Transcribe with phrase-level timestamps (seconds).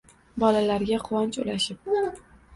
[0.43, 1.95] Bolalarga quvonch ulashib